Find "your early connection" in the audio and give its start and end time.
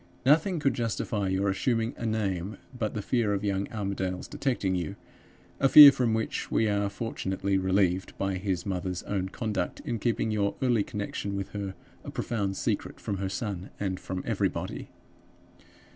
10.31-11.35